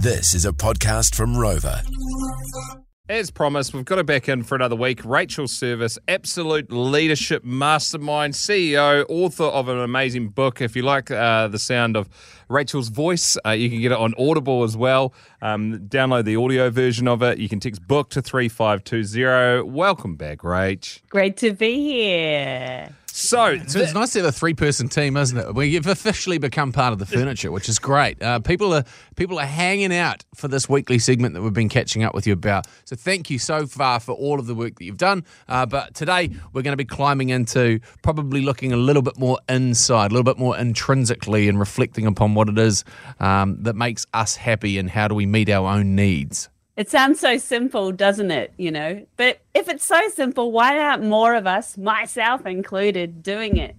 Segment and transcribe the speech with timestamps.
[0.00, 1.82] This is a podcast from Rova.
[3.08, 5.04] As promised, we've got her back in for another week.
[5.04, 10.60] Rachel Service, absolute leadership mastermind, CEO, author of an amazing book.
[10.60, 12.08] If you like uh, the sound of
[12.48, 15.14] Rachel's voice, uh, you can get it on Audible as well.
[15.40, 17.38] Um, download the audio version of it.
[17.38, 19.62] You can text book to 3520.
[19.70, 21.00] Welcome back, Rach.
[21.08, 22.90] Great to be here.
[23.18, 25.52] So, So it's nice to have a three-person team, isn't it?
[25.52, 28.22] We've officially become part of the furniture, which is great.
[28.22, 28.84] Uh, people are
[29.16, 32.32] people are hanging out for this weekly segment that we've been catching up with you
[32.32, 32.68] about.
[32.84, 35.24] So thank you so far for all of the work that you've done.
[35.48, 39.38] Uh, but today we're going to be climbing into probably looking a little bit more
[39.48, 42.84] inside, a little bit more intrinsically, and reflecting upon what it is
[43.18, 46.48] um, that makes us happy and how do we meet our own needs.
[46.76, 48.52] It sounds so simple, doesn't it?
[48.56, 53.56] You know, but if it's so simple, why aren't more of us, myself included, doing
[53.56, 53.74] it?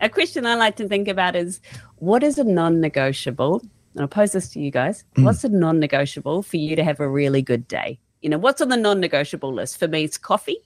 [0.00, 1.60] A question I like to think about is
[1.96, 3.62] what is a non negotiable?
[3.94, 5.04] And I'll pose this to you guys.
[5.16, 7.98] What's a non negotiable for you to have a really good day?
[8.20, 9.78] You know, what's on the non negotiable list?
[9.78, 10.58] For me, it's coffee,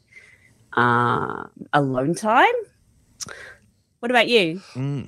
[0.77, 2.53] uh, alone time.
[4.01, 4.63] What about you?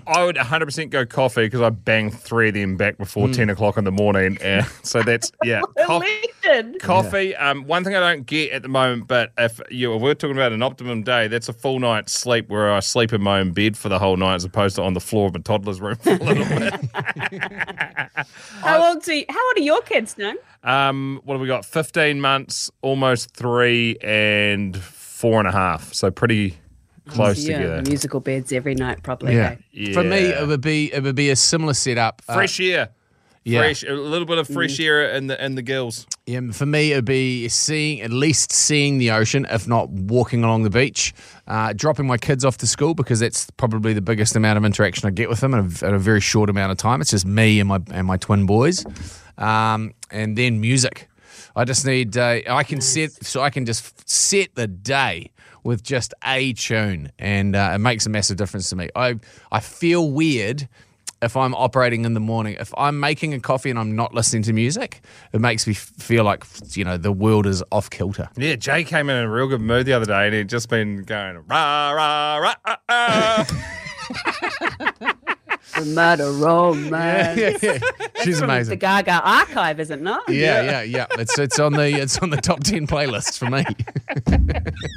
[0.07, 3.79] I would 100% go coffee because I banged three of them back before 10 o'clock
[3.79, 4.37] in the morning.
[4.43, 5.63] Uh, so that's, yeah.
[5.87, 6.07] coffee.
[6.45, 6.79] Legend.
[6.81, 7.35] Coffee.
[7.37, 10.37] Um, one thing I don't get at the moment, but if you if we're talking
[10.37, 13.53] about an optimum day, that's a full night's sleep where I sleep in my own
[13.53, 15.97] bed for the whole night as opposed to on the floor of a toddler's room
[15.97, 16.73] for a little bit.
[18.61, 20.35] How old are you, How old are your kids now?
[20.65, 21.65] um, what have we got?
[21.65, 25.93] 15 months, almost three, and four and a half.
[25.95, 26.59] So pretty
[27.09, 27.83] close Yeah, together.
[27.89, 29.35] musical beds every night, probably.
[29.35, 29.57] Yeah.
[29.77, 29.93] eh?
[29.93, 32.23] For me, it would be it would be a similar setup.
[32.29, 32.91] Uh, Fresh air.
[33.45, 33.59] yeah.
[33.61, 36.07] Fresh, a little bit of fresh air in the in the gills.
[36.27, 40.63] Yeah, for me, it'd be seeing at least seeing the ocean, if not walking along
[40.63, 41.13] the beach,
[41.49, 45.09] uh, dropping my kids off to school because that's probably the biggest amount of interaction
[45.09, 47.01] I get with them in a, in a very short amount of time.
[47.01, 48.87] It's just me and my and my twin boys,
[49.39, 51.09] um, and then music.
[51.57, 55.32] I just need uh, I can set so I can just set the day
[55.65, 58.89] with just a tune, and uh, it makes a massive difference to me.
[58.95, 59.19] I
[59.51, 60.69] I feel weird
[61.23, 64.43] if I'm operating in the morning, if I'm making a coffee and I'm not listening
[64.43, 66.45] to music, it makes me feel like
[66.75, 68.29] you know the world is off kilter.
[68.37, 70.69] Yeah, Jay came in in a real good mood the other day, and he'd just
[70.69, 72.77] been going rah rah rah.
[72.89, 73.47] ah,
[75.79, 77.39] The murder romance.
[77.39, 77.79] yeah, yeah.
[78.25, 78.71] She's From amazing.
[78.71, 80.29] The Gaga archive, is it not?
[80.29, 81.07] yeah, yeah, yeah.
[81.13, 83.65] It's it's on the it's on the top ten playlist for me.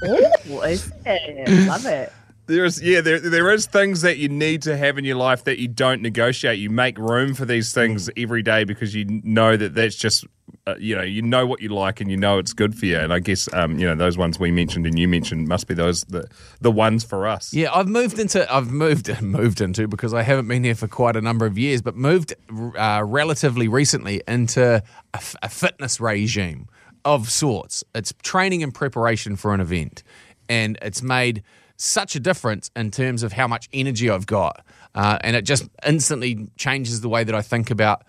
[0.08, 1.68] Ooh, is it?
[1.68, 2.12] Love it.
[2.48, 5.60] There's yeah, there there is things that you need to have in your life that
[5.60, 6.60] you don't negotiate.
[6.60, 8.24] You make room for these things mm.
[8.24, 10.26] every day because you know that that's just
[10.68, 12.98] uh, you know you know what you like and you know it's good for you.
[12.98, 15.74] And I guess um, you know those ones we mentioned and you mentioned must be
[15.74, 16.28] those the
[16.60, 17.54] the ones for us.
[17.54, 21.16] Yeah, I've moved into I've moved moved into because I haven't been here for quite
[21.16, 22.34] a number of years, but moved
[22.78, 24.82] uh, relatively recently into
[25.14, 26.68] a, fitness regime
[27.04, 27.84] of sorts.
[27.94, 30.02] It's training and preparation for an event,
[30.50, 31.44] and it's made
[31.78, 34.66] such a difference in terms of how much energy I've got.
[34.96, 38.04] Uh, and it just instantly changes the way that I think about,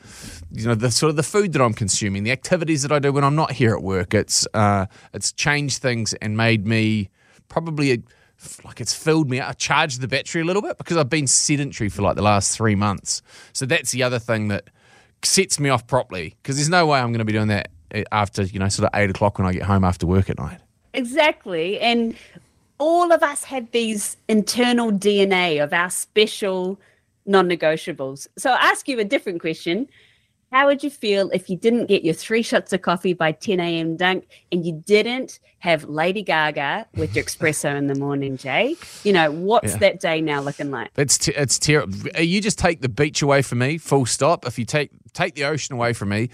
[0.52, 3.12] you know, the sort of the food that I'm consuming, the activities that I do
[3.12, 4.14] when I'm not here at work.
[4.14, 7.10] It's uh, it's changed things and made me
[7.48, 7.98] probably a,
[8.64, 9.40] like it's filled me.
[9.40, 12.56] I charged the battery a little bit because I've been sedentary for like the last
[12.56, 13.20] three months.
[13.52, 14.70] So that's the other thing that
[15.24, 18.04] sets me off properly because there's no way I'm going to be doing that eh,
[18.12, 20.60] after you know sort of eight o'clock when I get home after work at night.
[20.94, 21.80] Exactly.
[21.80, 22.14] And
[22.78, 26.78] all of us have these internal DNA of our special
[27.24, 28.28] non negotiables.
[28.36, 29.88] So I'll ask you a different question.
[30.52, 33.58] How would you feel if you didn't get your three shots of coffee by 10
[33.58, 33.96] a.m.
[33.96, 38.76] dunk and you didn't have Lady Gaga with your espresso in the morning, Jay?
[39.02, 39.78] You know, what's Yeah.
[39.78, 40.90] that day now looking like?
[40.96, 41.98] It's it's terrible.
[42.20, 44.46] You just take the beach away from me, full stop.
[44.46, 46.30] If you take take the ocean away from me,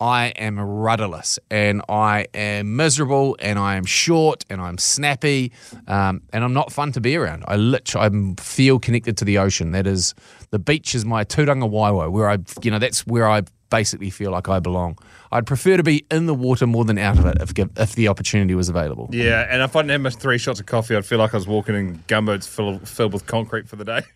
[0.00, 5.52] I am rudderless and I am miserable and I am short and I'm snappy
[5.86, 7.44] um, and I'm not fun to be around.
[7.46, 9.72] I literally I feel connected to the ocean.
[9.72, 10.14] That is
[10.50, 14.48] the beach is my tūrangawaewae, where I you know that's where I basically feel like
[14.48, 14.98] I belong.
[15.32, 18.08] I'd prefer to be in the water more than out of it if if the
[18.08, 19.08] opportunity was available.
[19.12, 21.36] Yeah, and if I didn't have my three shots of coffee, I'd feel like I
[21.36, 24.02] was walking in gumboots filled, filled with concrete for the day.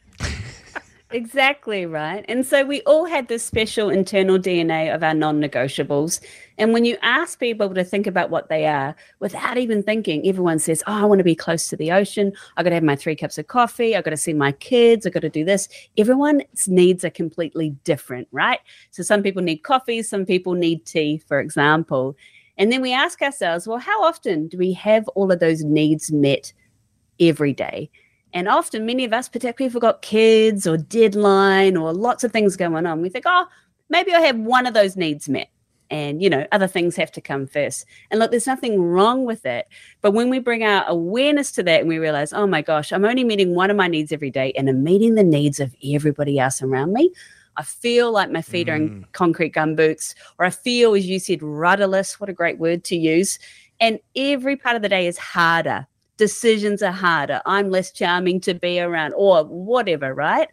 [1.14, 2.25] Exactly right.
[2.26, 6.20] And so we all had this special internal DNA of our non negotiables.
[6.58, 10.58] And when you ask people to think about what they are without even thinking, everyone
[10.58, 12.32] says, Oh, I want to be close to the ocean.
[12.56, 13.94] I got to have my three cups of coffee.
[13.94, 15.06] I've got to see my kids.
[15.06, 15.69] I got to do this.
[15.96, 18.58] Everyone's needs are completely different, right?
[18.90, 22.16] So some people need coffee, some people need tea, for example.
[22.58, 26.11] And then we ask ourselves, Well, how often do we have all of those needs
[26.11, 26.52] met
[27.20, 27.88] every day?
[28.35, 32.33] And often, many of us, particularly if we've got kids or deadline or lots of
[32.33, 33.47] things going on, we think, oh,
[33.89, 35.49] maybe I have one of those needs met.
[35.91, 39.45] and you know other things have to come first and look there's nothing wrong with
[39.45, 39.69] it
[40.01, 43.05] but when we bring our awareness to that and we realize oh my gosh i'm
[43.05, 46.39] only meeting one of my needs every day and i'm meeting the needs of everybody
[46.39, 47.13] else around me
[47.57, 49.13] I feel like my feet are in mm.
[49.13, 52.19] concrete gum boots, or I feel, as you said, rudderless.
[52.19, 53.39] What a great word to use.
[53.81, 55.87] And every part of the day is harder.
[56.16, 57.40] Decisions are harder.
[57.46, 60.49] I'm less charming to be around, or whatever, right?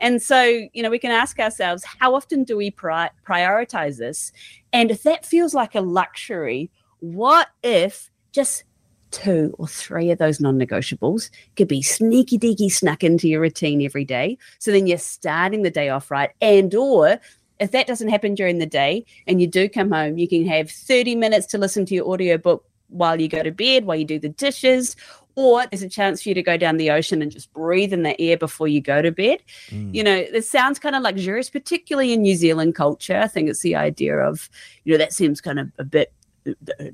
[0.00, 4.32] And so, you know, we can ask ourselves, how often do we pri- prioritize this?
[4.72, 6.70] And if that feels like a luxury,
[7.00, 8.64] what if just
[9.10, 14.04] two or three of those non-negotiables could be sneaky deaky snuck into your routine every
[14.04, 17.20] day so then you're starting the day off right and or
[17.60, 20.68] if that doesn't happen during the day and you do come home you can have
[20.68, 24.18] 30 minutes to listen to your audiobook while you go to bed while you do
[24.18, 24.96] the dishes
[25.36, 28.02] or there's a chance for you to go down the ocean and just breathe in
[28.02, 29.42] the air before you go to bed.
[29.70, 29.94] Mm.
[29.94, 33.18] You know, it sounds kind of luxurious, particularly in New Zealand culture.
[33.18, 34.48] I think it's the idea of,
[34.84, 36.12] you know, that seems kind of a bit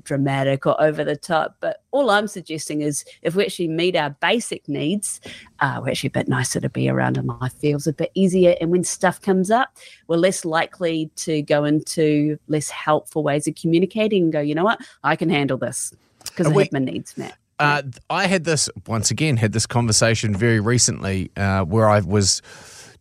[0.03, 1.57] dramatic or over the top.
[1.59, 5.21] But all I'm suggesting is if we actually meet our basic needs,
[5.59, 8.55] uh, we're actually a bit nicer to be around and life feels a bit easier.
[8.61, 9.77] And when stuff comes up,
[10.07, 14.63] we're less likely to go into less helpful ways of communicating and go, you know
[14.63, 15.93] what, I can handle this
[16.25, 17.35] because I have my needs met.
[17.59, 22.41] Uh, I had this once again had this conversation very recently uh, where I was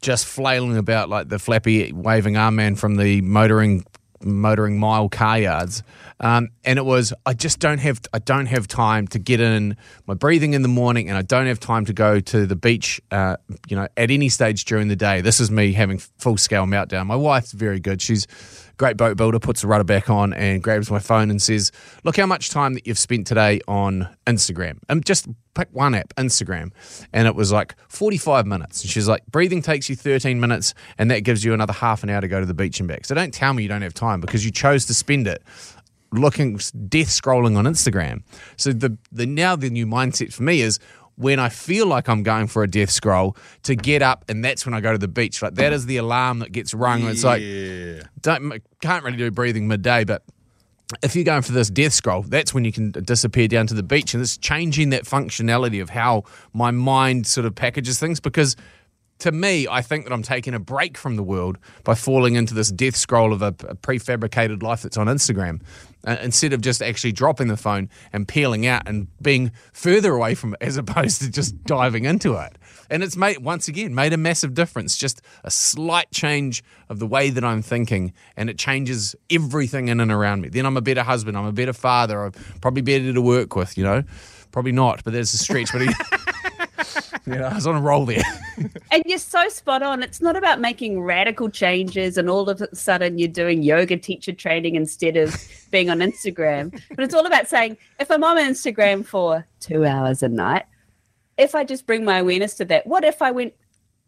[0.02, 3.84] just flailing about like the flappy waving arm man from the motoring
[4.22, 5.82] motoring mile car yards
[6.20, 9.76] um, and it was I just don't have I don't have time to get in
[10.06, 13.00] my breathing in the morning, and I don't have time to go to the beach.
[13.10, 13.36] Uh,
[13.68, 15.22] you know, at any stage during the day.
[15.22, 17.06] This is me having full scale meltdown.
[17.06, 18.02] My wife's very good.
[18.02, 18.26] She's
[18.80, 19.38] great boat builder.
[19.38, 21.70] Puts the rudder back on and grabs my phone and says,
[22.02, 26.14] "Look how much time that you've spent today on Instagram." And just pick one app,
[26.16, 26.72] Instagram,
[27.12, 28.82] and it was like 45 minutes.
[28.82, 32.08] And she's like, breathing takes you 13 minutes, and that gives you another half an
[32.08, 33.04] hour to go to the beach and back.
[33.04, 35.42] So don't tell me you don't have time because you chose to spend it
[36.12, 36.56] looking
[36.88, 38.22] death scrolling on Instagram.
[38.56, 40.78] So the the now the new mindset for me is
[41.20, 44.64] when I feel like I'm going for a death scroll to get up and that's
[44.64, 45.42] when I go to the beach.
[45.42, 47.02] Like that is the alarm that gets rung.
[47.02, 47.10] Yeah.
[47.10, 47.42] It's like
[48.22, 50.22] don't can't really do breathing midday, but
[51.02, 53.82] if you're going for this death scroll, that's when you can disappear down to the
[53.82, 54.14] beach.
[54.14, 58.56] And it's changing that functionality of how my mind sort of packages things because
[59.20, 62.54] to me, I think that I'm taking a break from the world by falling into
[62.54, 65.60] this death scroll of a, a prefabricated life that's on Instagram
[66.06, 70.34] uh, instead of just actually dropping the phone and peeling out and being further away
[70.34, 72.56] from it as opposed to just diving into it.
[72.88, 74.96] And it's made, once again, made a massive difference.
[74.96, 80.00] Just a slight change of the way that I'm thinking, and it changes everything in
[80.00, 80.48] and around me.
[80.48, 83.78] Then I'm a better husband, I'm a better father, I'm probably better to work with,
[83.78, 84.02] you know?
[84.50, 85.70] Probably not, but there's a stretch.
[85.72, 85.88] But he,
[87.30, 88.22] you know, I was on a roll there.
[88.90, 90.02] And you're so spot on.
[90.02, 94.32] It's not about making radical changes and all of a sudden you're doing yoga teacher
[94.32, 95.36] training instead of
[95.70, 96.72] being on Instagram.
[96.90, 100.66] But it's all about saying, if I'm on Instagram for two hours a night,
[101.38, 103.54] if I just bring my awareness to that, what if I went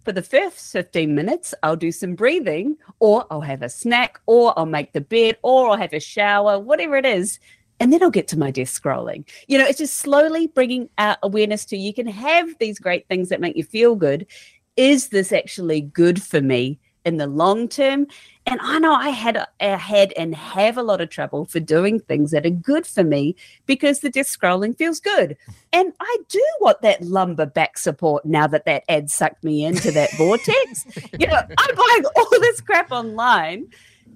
[0.04, 4.52] for the first 15 minutes, I'll do some breathing, or I'll have a snack, or
[4.58, 7.38] I'll make the bed, or I'll have a shower, whatever it is
[7.82, 9.28] and then I'll get to my desk scrolling.
[9.48, 13.28] You know, it's just slowly bringing our awareness to you can have these great things
[13.30, 14.24] that make you feel good.
[14.76, 18.06] Is this actually good for me in the long term?
[18.46, 22.00] And I know I had I had and have a lot of trouble for doing
[22.00, 23.36] things that are good for me
[23.66, 25.36] because the desk scrolling feels good.
[25.72, 29.90] And I do want that lumbar back support now that that ad sucked me into
[29.92, 30.86] that vortex.
[31.18, 33.68] You know, I'm buying all this crap online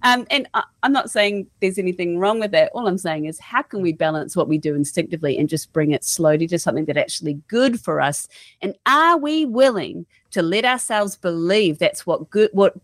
[0.03, 2.71] um, and I, I'm not saying there's anything wrong with that.
[2.75, 5.93] All I'm saying is, how can we balance what we do instinctively and just bring
[5.93, 8.29] it slowly to something that actually good for us?
[8.63, 12.75] And are we willing to let ourselves believe that's what good what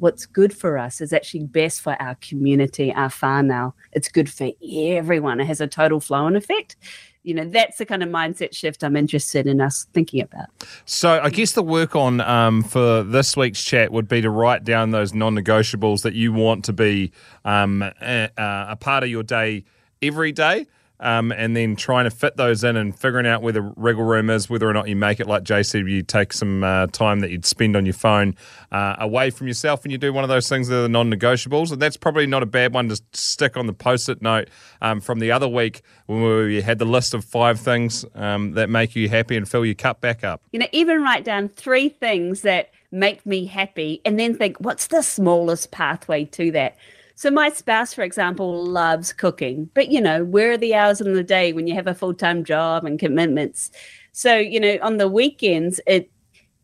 [0.00, 3.72] what's good for us is actually best for our community, our whānau.
[3.92, 5.40] It's good for everyone.
[5.40, 6.76] It has a total flow and effect
[7.22, 10.46] you know that's the kind of mindset shift i'm interested in us thinking about.
[10.84, 14.64] So i guess the work on um, for this week's chat would be to write
[14.64, 17.12] down those non-negotiables that you want to be
[17.44, 19.64] um, a, a part of your day
[20.02, 20.66] every day
[21.00, 24.30] um, and then trying to fit those in and figuring out where the wriggle room
[24.30, 25.26] is, whether or not you make it.
[25.26, 28.36] Like said, you take some uh, time that you'd spend on your phone
[28.70, 31.72] uh, away from yourself and you do one of those things that are non negotiables.
[31.72, 34.48] And that's probably not a bad one to stick on the post it note
[34.82, 38.68] um, from the other week when we had the list of five things um, that
[38.68, 40.42] make you happy and fill your cup back up.
[40.52, 44.88] You know, even write down three things that make me happy and then think, what's
[44.88, 46.76] the smallest pathway to that?
[47.20, 51.12] So my spouse, for example, loves cooking, but you know, where are the hours in
[51.12, 53.70] the day when you have a full time job and commitments?
[54.12, 56.10] So you know, on the weekends, it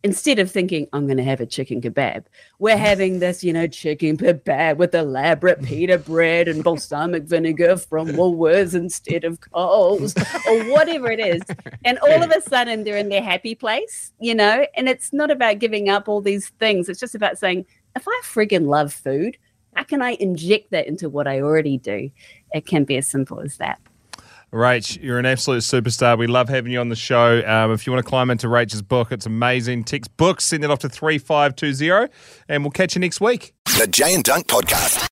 [0.03, 2.25] instead of thinking I'm going to have a chicken kebab,
[2.57, 8.07] we're having this, you know, chicken kebab with elaborate pita bread and balsamic vinegar from
[8.07, 10.15] Woolworths instead of Coles
[10.47, 11.43] or whatever it is.
[11.85, 15.29] And all of a sudden they're in their happy place, you know, and it's not
[15.29, 16.89] about giving up all these things.
[16.89, 19.37] It's just about saying, if I friggin' love food,
[19.77, 22.09] how can I inject that into what I already do?
[22.51, 23.79] It can be as simple as that.
[24.51, 26.17] Rach, you're an absolute superstar.
[26.17, 27.43] We love having you on the show.
[27.45, 29.83] Um, if you want to climb into Rach's book, it's amazing.
[29.83, 32.11] Text books, send it off to 3520,
[32.49, 33.53] and we'll catch you next week.
[33.77, 35.07] The Jay and Dunk Podcast.